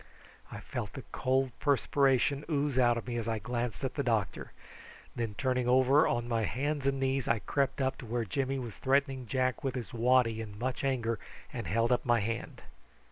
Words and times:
I 0.51 0.61
felt 0.61 0.93
the 0.93 1.03
cold 1.11 1.51
perspiration 1.59 2.43
ooze 2.49 2.79
out 2.79 2.97
of 2.97 3.05
me 3.05 3.17
as 3.17 3.27
I 3.27 3.37
glanced 3.37 3.83
at 3.83 3.93
the 3.93 4.01
doctor. 4.01 4.51
Then 5.15 5.35
turning 5.37 5.67
over 5.67 6.07
on 6.07 6.23
to 6.23 6.27
my 6.29 6.45
hands 6.45 6.87
and 6.87 6.99
knees 6.99 7.27
I 7.27 7.37
crept 7.37 7.77
to 7.99 8.07
where 8.07 8.25
Jimmy 8.25 8.57
was 8.57 8.77
threatening 8.79 9.27
Jack 9.27 9.63
with 9.63 9.75
his 9.75 9.93
waddy 9.93 10.41
in 10.41 10.57
much 10.57 10.83
anger, 10.83 11.19
and 11.53 11.67
held 11.67 11.91
up 11.91 12.03
my 12.03 12.19
hand. 12.19 12.63